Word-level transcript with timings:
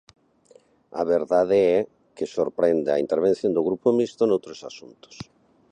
A 1.01 1.03
verdade 1.13 1.57
é 1.77 1.79
que 2.15 2.25
sorprende 2.37 2.89
a 2.91 3.01
intervención 3.05 3.51
do 3.53 3.65
Grupo 3.67 3.87
Mixto 3.97 4.23
noutros 4.25 4.59
asuntos. 4.71 5.15